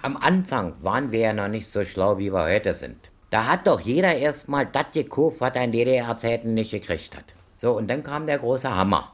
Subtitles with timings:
[0.00, 3.10] Am Anfang waren wir ja noch nicht so schlau, wie wir heute sind.
[3.30, 7.24] Da hat doch jeder erstmal das gekauft, was er in DDR-Zeiten nicht gekriegt hat.
[7.56, 9.12] So, und dann kam der große Hammer.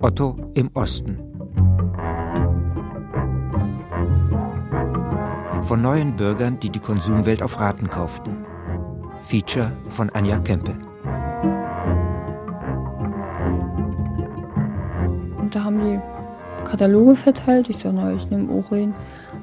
[0.00, 1.18] Otto im Osten.
[5.62, 8.44] Von neuen Bürgern, die die Konsumwelt auf Raten kauften.
[9.24, 10.76] Feature von Anja Kempe.
[16.66, 17.68] Kataloge verteilt.
[17.70, 18.94] Ich sage, ich nehme auch rein.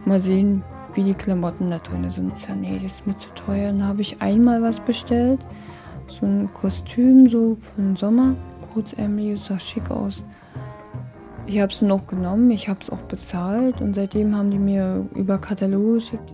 [0.06, 0.64] Mal sehen,
[0.94, 2.34] wie die Klamotten da drin sind.
[2.38, 3.72] Ich sage, nee, das ist mir zu teuer.
[3.72, 5.40] Dann habe ich einmal was bestellt.
[6.08, 8.36] So ein Kostüm, so für den Sommer.
[8.74, 10.24] Kurzärmelig, sah schick aus.
[11.46, 15.06] Ich habe es noch genommen, ich habe es auch bezahlt und seitdem haben die mir
[15.14, 16.34] über Kataloge geschickt.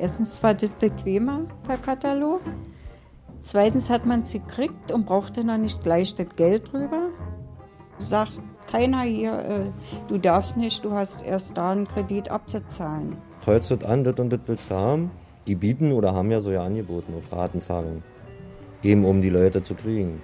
[0.00, 2.40] Erstens war das bequemer per Katalog.
[3.40, 7.10] Zweitens hat man es gekriegt und brauchte dann nicht gleich das Geld drüber.
[8.00, 9.70] Sagt keiner hier, äh,
[10.08, 13.16] du darfst nicht, du hast erst da einen Kredit abzuzahlen.
[13.42, 15.10] Kreuzt das an, das und das willst du haben.
[15.46, 18.02] Die bieten oder haben ja so ja angeboten auf Ratenzahlung.
[18.82, 20.20] Eben um die Leute zu kriegen.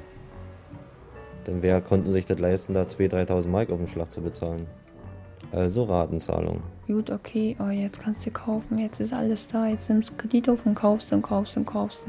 [1.47, 4.67] Denn wer konnten sich das leisten, da 2.000, 3.000 Mark auf den Schlag zu bezahlen?
[5.53, 6.62] Also Ratenzahlung.
[6.87, 10.48] Gut, okay, oh, jetzt kannst du kaufen, jetzt ist alles da, jetzt nimmst du Kredit
[10.48, 12.00] auf und kaufst und kaufst und kaufst.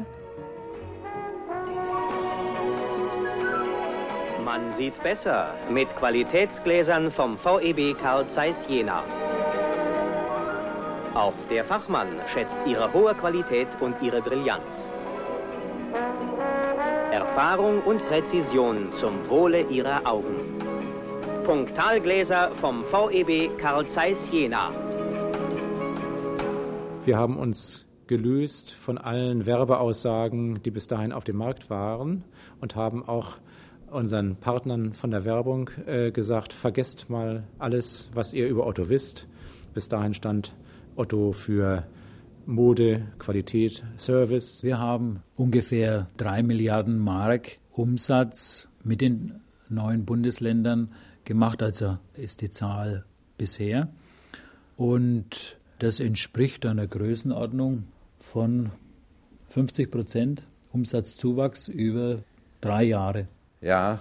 [4.45, 9.03] Man sieht besser mit Qualitätsgläsern vom VEB Carl Zeiss Jena.
[11.15, 14.91] Auch der Fachmann schätzt ihre hohe Qualität und ihre Brillanz.
[17.11, 20.59] Erfahrung und Präzision zum Wohle Ihrer Augen.
[21.43, 24.69] Punktalgläser vom VEB Carl Zeiss Jena.
[27.03, 32.23] Wir haben uns gelöst von allen Werbeaussagen, die bis dahin auf dem Markt waren
[32.61, 33.37] und haben auch
[33.91, 39.27] unseren Partnern von der Werbung äh, gesagt, vergesst mal alles, was ihr über Otto wisst.
[39.73, 40.53] Bis dahin stand
[40.95, 41.85] Otto für
[42.45, 44.63] Mode, Qualität, Service.
[44.63, 50.91] Wir haben ungefähr drei Milliarden Mark Umsatz mit den neuen Bundesländern
[51.23, 53.05] gemacht, also ist die Zahl
[53.37, 53.89] bisher.
[54.77, 57.85] Und das entspricht einer Größenordnung
[58.19, 58.71] von
[59.49, 62.19] 50 Prozent Umsatzzuwachs über
[62.61, 63.27] drei Jahre.
[63.65, 63.97] Ja,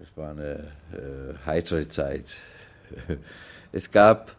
[0.00, 2.36] das war eine äh, heitere Zeit.
[3.72, 4.34] Es gab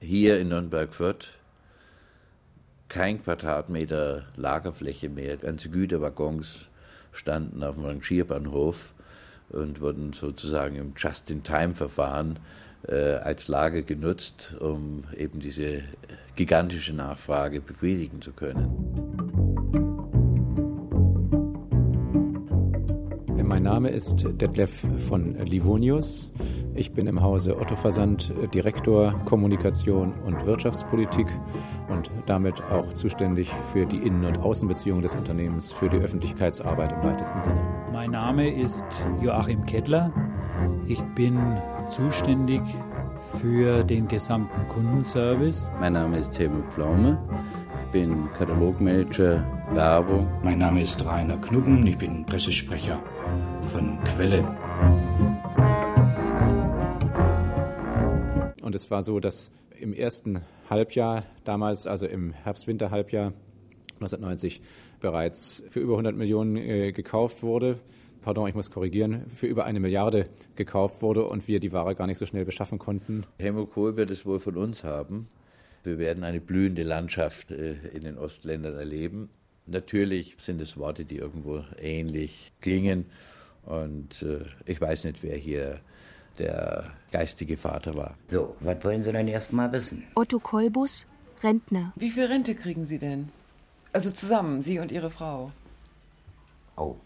[0.00, 1.34] hier in Nürnberg-Fürth
[2.88, 5.36] kein Quadratmeter Lagerfläche mehr.
[5.36, 6.68] Ganze Güterwaggons
[7.12, 8.94] standen auf dem Rangierbahnhof
[9.50, 12.38] und wurden sozusagen im Just-in-Time-Verfahren
[12.86, 15.82] äh, als Lager genutzt, um eben diese
[16.36, 19.37] gigantische Nachfrage befriedigen zu können.
[23.48, 26.30] Mein Name ist Detlef von Livonius.
[26.74, 31.26] Ich bin im Hause Otto Versand Direktor Kommunikation und Wirtschaftspolitik
[31.88, 37.02] und damit auch zuständig für die Innen- und Außenbeziehungen des Unternehmens, für die Öffentlichkeitsarbeit im
[37.02, 37.60] weitesten Sinne.
[37.90, 38.84] Mein Name ist
[39.22, 40.12] Joachim Kettler.
[40.86, 41.38] Ich bin
[41.88, 42.60] zuständig
[43.40, 45.70] für den gesamten Kundenservice.
[45.80, 47.18] Mein Name ist Helmut Pflaume.
[47.80, 49.42] Ich bin Katalogmanager
[49.72, 50.28] Werbung.
[50.42, 51.86] Mein Name ist Rainer Knubben.
[51.86, 53.00] Ich bin Pressesprecher
[53.68, 54.40] von Quelle.
[58.62, 63.32] Und es war so, dass im ersten Halbjahr, damals also im Herbst-Winter-Halbjahr
[63.94, 64.62] 1990,
[65.00, 67.78] bereits für über 100 Millionen äh, gekauft wurde.
[68.22, 72.06] Pardon, ich muss korrigieren, für über eine Milliarde gekauft wurde und wir die Ware gar
[72.06, 73.24] nicht so schnell beschaffen konnten.
[73.38, 75.28] Helmut Kohl wird es wohl von uns haben.
[75.84, 79.28] Wir werden eine blühende Landschaft äh, in den Ostländern erleben.
[79.66, 83.06] Natürlich sind es Worte, die irgendwo ähnlich klingen.
[83.68, 85.80] Und äh, ich weiß nicht, wer hier
[86.38, 88.14] der geistige Vater war.
[88.28, 90.06] So, was wollen Sie denn erst mal wissen?
[90.14, 91.04] Otto Kolbus,
[91.42, 91.92] Rentner.
[91.96, 93.28] Wie viel Rente kriegen Sie denn?
[93.92, 95.52] Also zusammen, Sie und Ihre Frau.
[96.76, 96.96] Oh,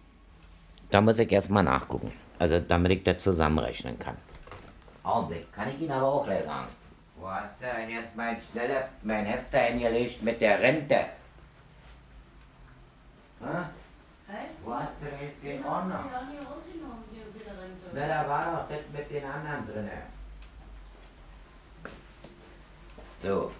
[0.91, 2.13] da muss ich erst mal nachgucken.
[2.39, 4.17] Also, damit ich das zusammenrechnen kann.
[5.03, 6.69] Augenblick, kann ich Ihnen aber auch gleich sagen.
[7.17, 11.07] Wo hast du denn jetzt mein, Schnellheft, mein Heft da hingelegt mit der Rente?
[13.41, 13.65] Hm?
[14.65, 16.05] Wo hast du denn jetzt den Ordner?
[17.95, 19.91] Na, da war doch das mit den anderen drin.
[23.21, 23.51] So.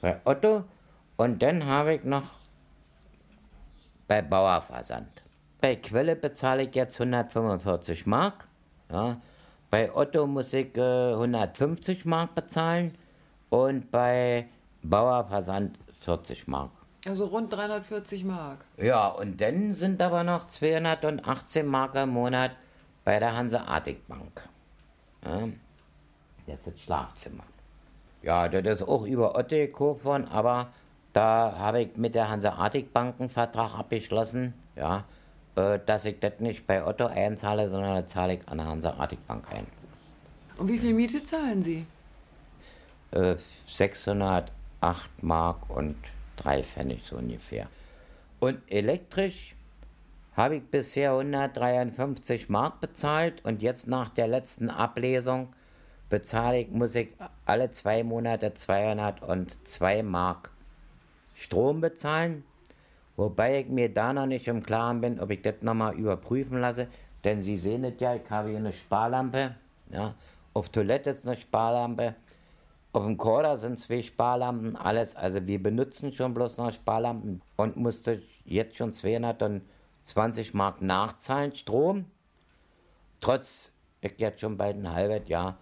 [0.00, 0.64] bei Otto.
[1.18, 2.24] Und dann habe ich noch
[4.08, 5.22] bei Bauerversand.
[5.60, 8.48] Bei Quelle bezahle ich jetzt 145 Mark.
[8.90, 9.20] Ja.
[9.70, 12.96] Bei Otto muss ich äh, 150 Mark bezahlen
[13.50, 14.48] und bei
[14.82, 16.70] Bauerversand 40 Mark.
[17.06, 18.64] Also rund 340 Mark.
[18.78, 22.52] Ja, und dann sind aber noch 218 Mark im Monat
[23.04, 24.48] bei der Hanseatic Bank.
[25.24, 25.48] Ja.
[26.46, 27.44] Das ist das Schlafzimmer.
[28.22, 30.68] Ja, das ist auch über Otto gekauft worden, aber
[31.12, 34.54] da habe ich mit der Hanseatic Bank einen Vertrag abgeschlossen.
[34.76, 35.04] Ja,
[35.56, 39.26] äh, dass ich das nicht bei Otto einzahle, sondern das zahle ich an der Hanseatic
[39.26, 39.66] Bank ein.
[40.56, 41.86] Und wie viel Miete zahlen Sie?
[43.12, 43.36] Äh,
[43.68, 44.50] 608
[45.22, 45.96] Mark und
[46.36, 47.68] 3 Pfennig so ungefähr.
[48.40, 49.53] Und elektrisch
[50.36, 55.52] habe ich bisher 153 Mark bezahlt und jetzt nach der letzten Ablesung
[56.10, 57.08] bezahle ich, muss ich
[57.46, 60.50] alle zwei Monate 202 Mark
[61.34, 62.44] Strom bezahlen
[63.16, 66.88] Wobei ich mir da noch nicht im Klaren bin, ob ich das nochmal überprüfen lasse.
[67.22, 69.54] Denn Sie sehen es ja, ich habe hier eine Sparlampe.
[69.90, 70.14] Ja.
[70.52, 72.14] Auf Toilette ist eine Sparlampe.
[72.92, 75.14] Auf dem Korder sind zwei Sparlampen, alles.
[75.16, 78.92] Also wir benutzen schon bloß noch Sparlampen und musste jetzt schon
[80.04, 82.06] 220 Mark nachzahlen, Strom.
[83.20, 85.58] Trotz ich jetzt schon bald ein halbes Jahr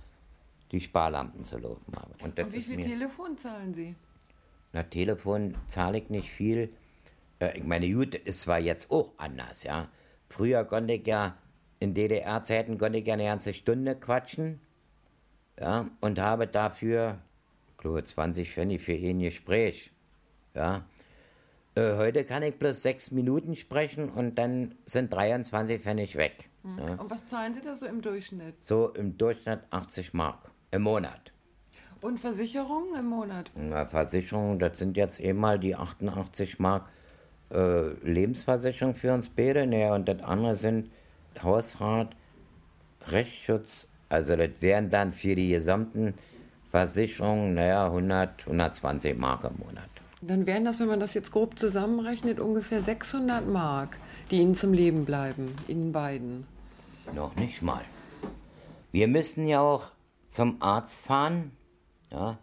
[0.72, 2.14] die Sparlampen zu laufen habe.
[2.22, 3.94] Und, und wie viel Telefon zahlen Sie?
[4.72, 6.72] Na, Telefon zahle ich nicht viel.
[7.38, 9.88] Äh, ich meine, gut, ist zwar jetzt auch anders, ja.
[10.28, 11.36] Früher konnte ich ja,
[11.78, 14.60] in DDR-Zeiten konnte ich ja eine ganze Stunde quatschen,
[15.60, 17.18] ja, und habe dafür,
[17.70, 19.92] ich glaube, 20 Pfennig für ein Gespräch,
[20.54, 20.86] ja.
[21.74, 26.50] Äh, heute kann ich bloß sechs Minuten sprechen und dann sind 23 Pfennig weg.
[26.64, 26.78] Hm.
[26.78, 26.94] Ja.
[26.94, 28.54] Und was zahlen Sie da so im Durchschnitt?
[28.60, 31.32] So im Durchschnitt 80 Mark im Monat.
[32.02, 33.50] Und Versicherung im Monat?
[33.54, 36.88] Na, Versicherung, das sind jetzt eben mal die 88 Mark
[37.52, 39.66] äh, Lebensversicherung für uns beide.
[39.66, 40.90] Naja, und das andere sind
[41.42, 42.14] Hausrat,
[43.06, 43.86] Rechtsschutz.
[44.08, 46.14] Also das wären dann für die gesamten
[46.70, 49.91] Versicherungen, naja, 100, 120 Mark im Monat.
[50.22, 53.98] Dann wären das, wenn man das jetzt grob zusammenrechnet, ungefähr 600 Mark,
[54.30, 56.46] die Ihnen zum Leben bleiben, Ihnen beiden.
[57.14, 57.84] Noch nicht mal.
[58.92, 59.90] Wir müssen ja auch
[60.28, 61.52] zum Arzt fahren.
[62.10, 62.38] Ja.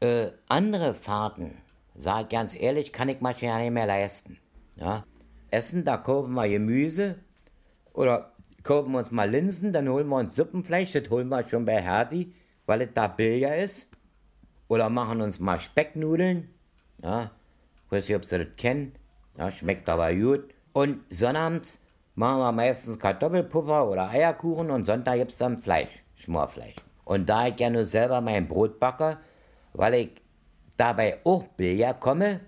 [0.00, 1.56] Äh, andere Fahrten
[1.96, 4.38] Sag ganz ehrlich, kann ich manchmal ja nicht mehr leisten.
[4.76, 5.04] Ja?
[5.50, 7.16] Essen, da kaufen wir Gemüse
[7.92, 8.32] oder
[8.64, 11.80] kaufen wir uns mal Linsen, dann holen wir uns Suppenfleisch, das holen wir schon bei
[11.80, 12.34] Herdi,
[12.66, 13.88] weil es da billiger ist.
[14.66, 16.50] Oder machen uns mal Specknudeln.
[17.04, 17.30] Ja,
[17.84, 18.94] ich weiß nicht, ob Sie das kennen.
[19.36, 20.54] Ja, schmeckt aber gut.
[20.72, 21.78] Und sonnabends
[22.14, 26.76] machen wir meistens Kartoffelpuffer oder Eierkuchen und Sonntag gibt es dann Fleisch, Schmorfleisch.
[27.04, 29.18] Und da ich ja nur selber mein Brot backe,
[29.74, 30.10] weil ich
[30.78, 32.40] dabei auch Billard komme,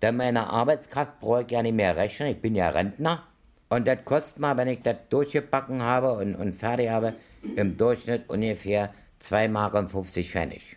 [0.00, 3.24] denn meine Arbeitskraft brauche ich ja nicht mehr rechnen, ich bin ja Rentner.
[3.68, 7.14] Und das kostet mal, wenn ich das durchgebacken habe und, und fertig habe,
[7.56, 10.76] im Durchschnitt ungefähr 2 Mark und 50 Pfennig.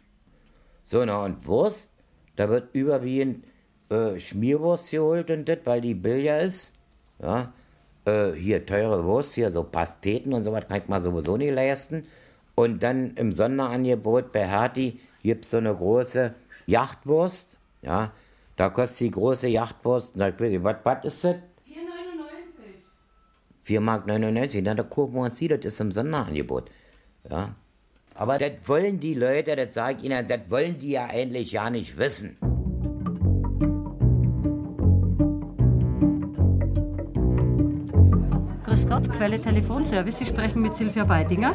[0.83, 1.90] So, na und Wurst,
[2.41, 3.45] da wird überwiegend
[3.89, 6.73] äh, Schmierwurst geholt und das, weil die billiger ist.
[7.21, 7.53] Ja,
[8.05, 12.07] äh, hier teure Wurst, hier so Pasteten und sowas kann ich mal sowieso nicht leisten.
[12.55, 16.33] Und dann im Sonderangebot bei Hertie gibt es so eine große
[16.65, 18.11] Yachtwurst, ja,
[18.55, 21.35] da kostet die große Yachtwurst, na, was, was ist das?
[23.67, 26.71] 4,99 Mark 99, na, da gucken wir uns die, das ist im Sonderangebot,
[27.29, 27.53] ja.
[28.15, 31.69] Aber das wollen die Leute, das sage ich Ihnen, das wollen die ja eigentlich ja
[31.69, 32.37] nicht wissen.
[38.65, 41.53] Grüß Gott, Quelle Telefonservice, Sie sprechen mit Silvia Weidinger.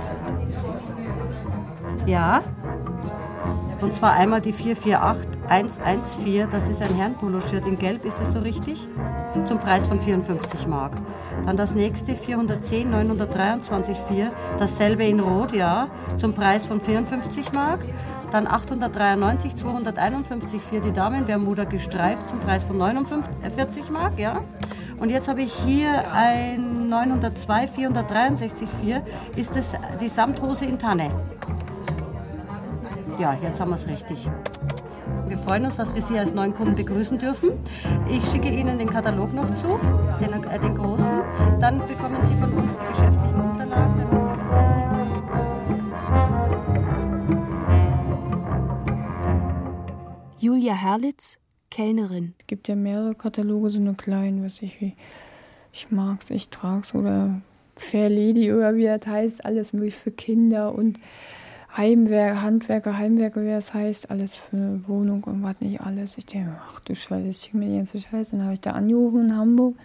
[2.06, 2.42] Ja?
[3.80, 8.88] Und zwar einmal die 448114, das ist ein Herrenpolo-Shirt in Gelb, ist das so richtig?
[9.44, 10.92] Zum Preis von 54 Mark.
[11.44, 17.80] Dann das nächste 410 923 4, dasselbe in Rot, ja, zum Preis von 54 Mark.
[18.32, 24.42] Dann 893 251 4, die Damen-Bermuda gestreift zum Preis von 49 Mark, ja.
[24.98, 29.02] Und jetzt habe ich hier ein 902 463 4,
[29.36, 31.10] ist das die Samthose in Tanne.
[33.18, 34.28] Ja, jetzt haben wir es richtig.
[35.28, 37.52] Wir freuen uns, dass wir Sie als neuen Kunden begrüßen dürfen.
[38.08, 39.78] Ich schicke Ihnen den Katalog noch zu,
[40.20, 41.22] den, äh, den großen.
[41.60, 44.76] Dann bekommen Sie von uns die geschäftlichen Unterlagen, damit Sie wissen, was
[50.38, 51.38] Sie Julia Herlitz,
[51.70, 52.34] Kellnerin.
[52.38, 54.94] Es gibt ja mehrere Kataloge, so eine kleinen, was ich wie.
[55.72, 57.42] Ich mag's, ich trag's oder
[57.74, 60.98] Fair Lady oder wie das heißt, alles möglich für Kinder und
[61.76, 66.16] Heimwerker, Handwerker, Heimwerker, wie das heißt, alles für eine Wohnung und was nicht alles.
[66.16, 68.32] Ich denke, ach du Scheiße, ich mir die ganze Scheiße.
[68.32, 69.76] Dann habe ich da angerufen in Hamburg.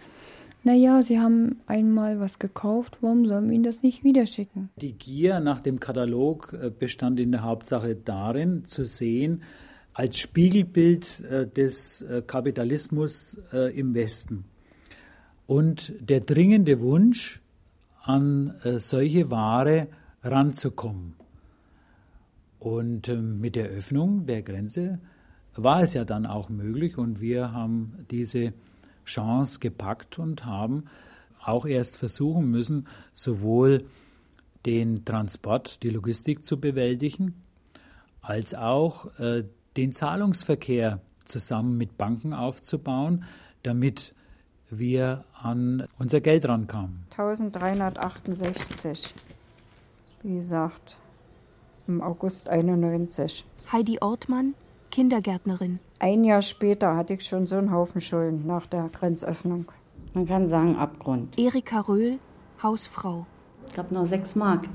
[0.64, 4.70] Naja, sie haben einmal was gekauft, warum sollen wir ihnen das nicht wieder schicken?
[4.76, 9.42] Die Gier nach dem Katalog äh, bestand in der Hauptsache darin, zu sehen,
[9.94, 14.46] als Spiegelbild äh, des äh, Kapitalismus im Westen.
[15.48, 17.42] Und der dringende Wunsch,
[18.04, 19.88] an solche Ware
[20.24, 21.14] ranzukommen.
[22.62, 25.00] Und ähm, mit der Öffnung der Grenze
[25.56, 28.54] war es ja dann auch möglich und wir haben diese
[29.04, 30.86] Chance gepackt und haben
[31.44, 33.86] auch erst versuchen müssen, sowohl
[34.68, 37.34] den Transport, die Logistik zu bewältigen,
[38.22, 39.44] als auch äh,
[39.76, 43.24] den Zahlungsverkehr zusammen mit Banken aufzubauen,
[43.64, 44.14] damit
[44.70, 47.08] wir an unser Geld rankamen.
[47.10, 49.16] 1368,
[50.22, 51.01] wie gesagt
[51.92, 53.46] im August 91.
[53.72, 54.54] Heidi Ortmann,
[54.92, 55.80] Kindergärtnerin.
[56.00, 59.66] Ein Jahr später hatte ich schon so einen Haufen Schulden nach der Grenzöffnung.
[60.14, 61.38] Man kann sagen Abgrund.
[61.38, 62.20] Erika Röhl,
[62.64, 63.26] Hausfrau.
[63.70, 64.66] Ich habe noch sechs Mark.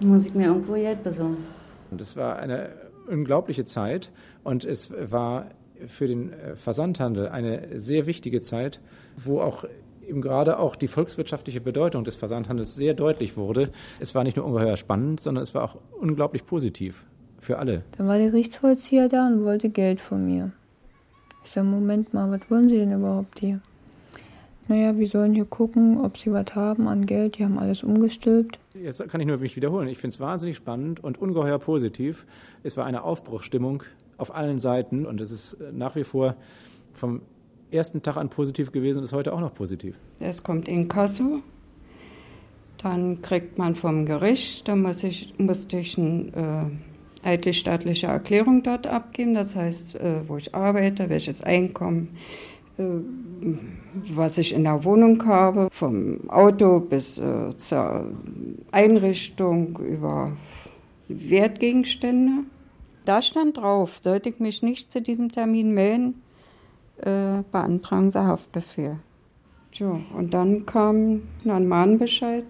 [0.00, 1.44] Muss ich mir irgendwo Geld besorgen.
[1.90, 2.70] Und es war eine
[3.06, 4.10] unglaubliche Zeit
[4.42, 5.46] und es war
[5.86, 8.80] für den äh, Versandhandel eine sehr wichtige Zeit,
[9.16, 9.64] wo auch
[10.08, 13.70] eben gerade auch die volkswirtschaftliche Bedeutung des Versandhandels sehr deutlich wurde.
[14.00, 17.04] Es war nicht nur ungeheuer spannend, sondern es war auch unglaublich positiv
[17.40, 17.82] für alle.
[17.96, 20.52] Dann war der Gerichtsvollzieher da und wollte Geld von mir.
[21.44, 23.60] Ich sage, Moment mal, was wollen Sie denn überhaupt hier?
[24.66, 27.36] Naja, wir sollen hier gucken, ob Sie was haben an Geld.
[27.38, 28.58] Die haben alles umgestülpt.
[28.74, 29.88] Jetzt kann ich nur mich wiederholen.
[29.88, 32.26] Ich finde es wahnsinnig spannend und ungeheuer positiv.
[32.62, 33.82] Es war eine Aufbruchsstimmung
[34.16, 36.36] auf allen Seiten und es ist nach wie vor
[36.94, 37.20] vom
[37.74, 39.96] ersten Tag an positiv gewesen und ist heute auch noch positiv.
[40.20, 41.40] Es kommt in Kasso,
[42.78, 46.70] dann kriegt man vom Gericht, da muss ich, musste ich eine
[47.24, 52.16] äh, eidlich-staatliche Erklärung dort abgeben, das heißt, äh, wo ich arbeite, welches Einkommen,
[52.76, 52.84] äh,
[54.14, 58.12] was ich in der Wohnung habe, vom Auto bis äh, zur
[58.70, 60.32] Einrichtung über
[61.08, 62.44] Wertgegenstände.
[63.04, 66.22] Da stand drauf, sollte ich mich nicht zu diesem Termin melden,
[66.98, 68.98] äh, beantragen Sie Haftbefehl.
[69.72, 72.44] Tja, und dann kam ein Mahnbescheid.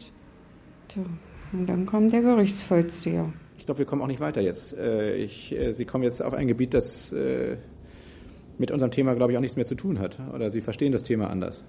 [0.89, 1.05] Tja,
[1.53, 3.33] und dann kam der Gerichtsvollzieher.
[3.57, 4.77] Ich glaube, wir kommen auch nicht weiter jetzt.
[4.77, 7.57] Äh, ich, äh, Sie kommen jetzt auf ein Gebiet, das äh,
[8.59, 10.21] mit unserem Thema, glaube ich, auch nichts mehr zu tun hat.
[10.35, 11.65] Oder Sie verstehen das Thema anders.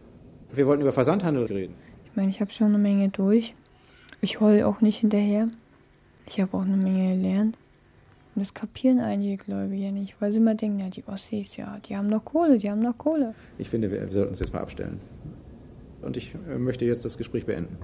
[0.53, 1.75] Wir wollten über Versandhandel reden.
[2.05, 3.55] Ich meine, ich habe schon eine Menge durch.
[4.21, 5.49] Ich heule auch nicht hinterher.
[6.27, 7.57] Ich habe auch eine Menge gelernt.
[8.35, 11.95] Und das kapieren einige Gläubiger nicht, weil sie immer denken, ja, die Ossis, ja, die
[11.95, 13.33] haben noch Kohle, die haben noch Kohle.
[13.57, 14.99] Ich finde, wir sollten uns jetzt mal abstellen.
[16.01, 17.77] Und ich äh, möchte jetzt das Gespräch beenden.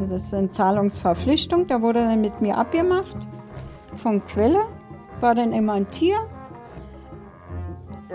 [0.00, 3.16] Das ist eine Zahlungsverpflichtung, da wurde dann mit mir abgemacht.
[3.96, 4.62] Von Quelle
[5.20, 6.16] war dann immer ein Tier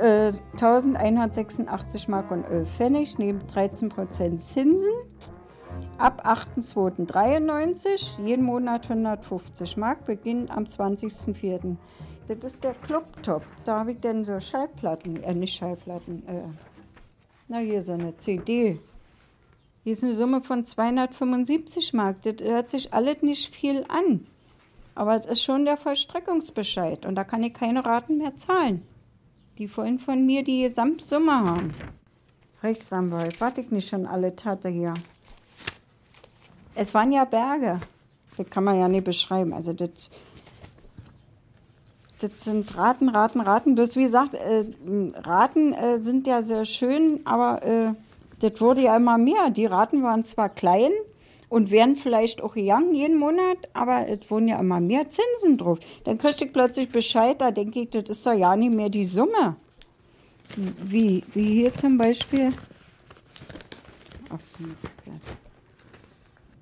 [0.01, 4.89] 1186 äh, Mark und 11 Pfennig neben 13 Prozent Zinsen.
[5.97, 11.75] Ab 8.2.93 jeden Monat 150 Mark, beginnen am 20.04.
[12.27, 13.43] Das ist der Clubtop.
[13.65, 16.43] Da habe ich dann so Schallplatten, äh, nicht Schallplatten, äh,
[17.47, 18.79] na hier so eine CD.
[19.83, 22.21] Hier ist eine Summe von 275 Mark.
[22.23, 24.27] Das hört sich alles nicht viel an.
[24.95, 28.85] Aber es ist schon der Vollstreckungsbescheid und da kann ich keine Raten mehr zahlen.
[29.57, 31.73] Die wollen von mir die Gesamtsumme haben.
[32.63, 34.93] Rechtsanwalt, was ich nicht schon alle hatte hier.
[36.75, 37.79] Es waren ja Berge.
[38.37, 39.53] Das kann man ja nicht beschreiben.
[39.53, 40.09] Also das
[42.21, 43.73] das sind Raten, Raten, Raten.
[43.73, 44.63] Bloß wie gesagt, äh,
[45.15, 47.93] Raten äh, sind ja sehr schön, aber äh,
[48.39, 49.49] das wurde ja immer mehr.
[49.49, 50.91] Die Raten waren zwar klein
[51.51, 55.79] und werden vielleicht auch gegangen jeden Monat, aber es wurden ja immer mehr Zinsen drauf.
[56.05, 59.05] Dann kriegte ich plötzlich Bescheid, da denke ich, das ist doch ja nicht mehr die
[59.05, 59.57] Summe.
[60.55, 62.53] Wie, wie hier zum Beispiel.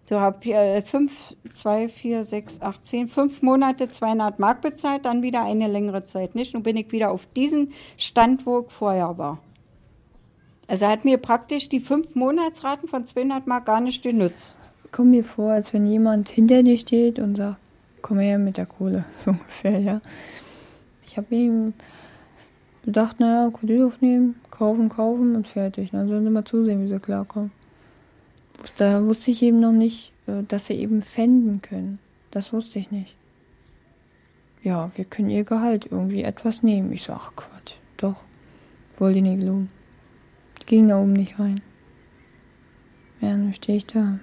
[0.07, 5.05] So habe ich äh, fünf, zwei, vier, sechs, acht, zehn, fünf Monate 200 Mark bezahlt,
[5.05, 6.55] dann wieder eine längere Zeit nicht.
[6.55, 9.37] Nun bin ich wieder auf diesen Stand, wo ich vorher war.
[10.65, 14.58] Also hat mir praktisch die fünf Monatsraten von 200 Mark gar nicht genutzt.
[14.91, 17.59] Komm mir vor, als wenn jemand hinter dir steht und sagt,
[18.01, 20.01] komm her mit der Kohle, so ungefähr, ja.
[21.05, 21.73] Ich habe ihm
[22.85, 25.91] gedacht, naja, Kredit aufnehmen, kaufen, kaufen und fertig.
[25.91, 27.51] Dann sollen sie mal zusehen, wie sie klarkommen.
[28.77, 31.99] Da wusste ich eben noch nicht, äh, dass sie eben fänden können.
[32.31, 33.15] Das wusste ich nicht.
[34.61, 36.91] Ja, wir können ihr Gehalt irgendwie etwas nehmen.
[36.91, 38.23] Ich so, ach Quatsch, doch.
[38.97, 39.71] Wollte ich nicht glauben.
[40.65, 41.61] Ging da oben nicht rein.
[43.21, 44.19] Ja, nun stehe ich da.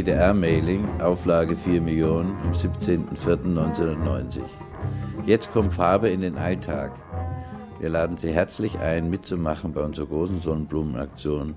[0.00, 4.40] DDR-Mailing, Auflage 4 Millionen, am 17.04.1990.
[5.26, 6.92] Jetzt kommt Farbe in den Alltag.
[7.80, 11.56] Wir laden Sie herzlich ein, mitzumachen bei unserer großen Sonnenblumenaktion.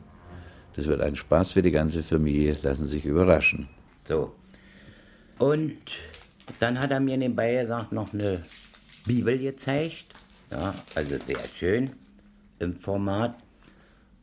[0.76, 2.58] Das wird ein Spaß für die ganze Familie.
[2.64, 3.70] Lassen Sie sich überraschen.
[4.04, 4.36] So.
[5.40, 5.78] Und
[6.60, 8.42] dann hat er mir nebenbei gesagt, noch eine
[9.06, 10.08] Bibel gezeigt.
[10.52, 11.92] Ja, also sehr schön
[12.60, 13.36] im Format.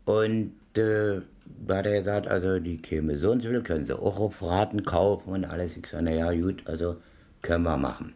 [0.04, 1.22] Und da
[1.68, 4.84] hat er gesagt, also die käme so und so viel, können sie auch auf Raten
[4.84, 5.76] kaufen und alles.
[5.76, 6.96] Ich sage, naja, gut, also
[7.42, 8.14] können wir machen.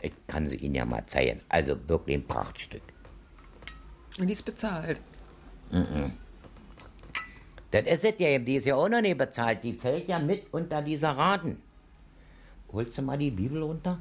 [0.00, 1.40] Ich kann sie Ihnen ja mal zeigen.
[1.48, 2.82] Also wirklich ein Prachtstück.
[4.18, 5.00] Und die ist bezahlt.
[5.70, 6.10] Mm -mm.
[7.70, 9.64] Das ist es ja, die ist ja auch noch nicht bezahlt.
[9.64, 11.60] Die fällt ja mit unter dieser Raten.
[12.72, 13.98] Holst du mal die Bibel runter?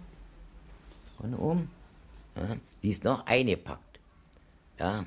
[1.18, 1.70] Von oben?
[2.36, 4.00] Ja, die ist noch eingepackt.
[4.80, 5.06] Ja,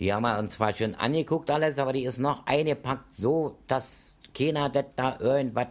[0.00, 4.16] die haben wir uns zwar schon angeguckt alles, aber die ist noch eingepackt so, dass
[4.34, 5.66] keiner das da irgendwas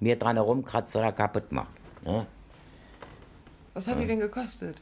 [0.00, 1.72] mir dran herumkratzt oder kaputt macht.
[2.04, 2.26] Ne?
[3.72, 4.02] Was hat ja.
[4.02, 4.76] die denn gekostet?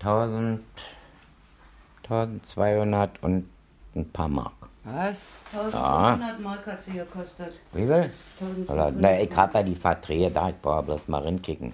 [0.00, 0.60] 1000,
[2.04, 3.48] 1200 und
[3.94, 4.52] ein paar Mark.
[4.84, 5.16] Was?
[5.52, 6.36] 1500 ja.
[6.42, 7.54] Mark hat sie gekostet.
[7.72, 8.10] Wie viel?
[8.40, 8.94] 1500.
[8.98, 11.72] Na, ich habe ja die Verträge da, ich brauche bloß mal rinkicken.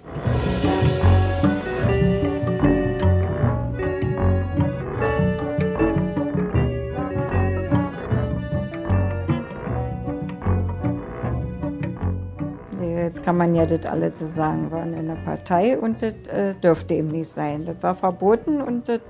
[13.37, 16.95] Kann man ja das alles so sagen, waren in der Partei und das äh, dürfte
[16.95, 17.67] eben nicht sein.
[17.67, 19.01] Das war verboten und das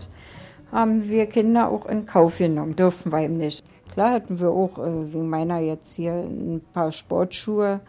[0.72, 3.64] haben wir Kinder auch in Kauf genommen, dürfen wir eben nicht.
[3.92, 7.82] Klar hatten wir auch, äh, wegen meiner jetzt hier, ein paar Sportschuhe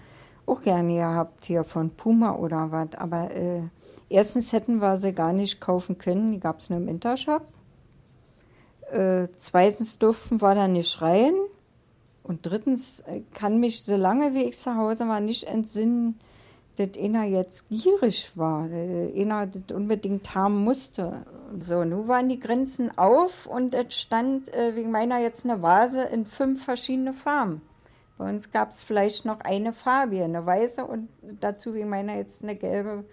[0.45, 3.63] auch gerne gehabt, hier von Puma oder was, aber äh,
[4.07, 7.47] erstens hätten wir sie gar nicht kaufen können, die gab es nur im Intershop.
[8.91, 11.33] Äh, zweitens durften wir da nicht rein.
[12.27, 16.19] Und drittens äh, kann mich, solange wie ich zu Hause war, nicht entsinnen,
[16.75, 21.25] dass einer jetzt gierig war, dass einer das unbedingt haben musste.
[21.59, 26.03] So, nun waren die Grenzen auf und es stand äh, wegen meiner jetzt eine Vase
[26.03, 27.61] in fünf verschiedene Farben.
[28.17, 31.07] Bei uns gab es vielleicht noch eine Farbe, eine weiße und
[31.39, 33.05] dazu wegen meiner jetzt eine gelbe,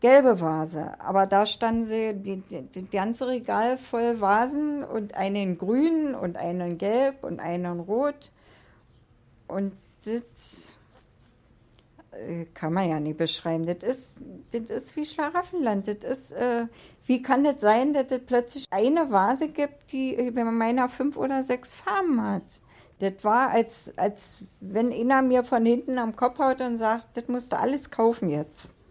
[0.00, 1.00] gelbe Vase.
[1.00, 6.36] Aber da standen sie, die, die, die ganze Regal voll Vasen und einen grün und
[6.36, 8.30] einen gelb und einen rot.
[9.52, 9.72] Und
[10.04, 10.78] das
[12.12, 13.66] äh, kann man ja nicht beschreiben.
[13.66, 14.16] Das ist,
[14.50, 15.88] das ist wie Schlaraffenland.
[15.88, 16.66] Das ist, äh,
[17.06, 21.42] wie kann das sein, dass es plötzlich eine Vase gibt, die bei meiner fünf oder
[21.42, 22.62] sechs Farben hat?
[23.00, 27.26] Das war, als, als wenn einer mir von hinten am Kopf haut und sagt, das
[27.28, 28.76] musst du alles kaufen jetzt.